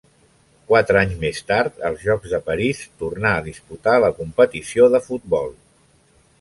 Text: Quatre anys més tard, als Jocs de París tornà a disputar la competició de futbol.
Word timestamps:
Quatre 0.69 0.99
anys 1.01 1.19
més 1.23 1.41
tard, 1.51 1.77
als 1.91 2.01
Jocs 2.07 2.33
de 2.33 2.41
París 2.49 2.81
tornà 3.03 3.35
a 3.41 3.45
disputar 3.51 3.97
la 4.07 4.13
competició 4.23 4.93
de 4.97 5.07
futbol. 5.09 5.57